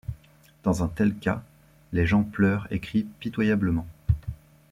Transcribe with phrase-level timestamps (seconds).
[0.63, 1.43] Dans un tel cas,
[1.93, 3.85] les gens pleurent et crient pitoyablement.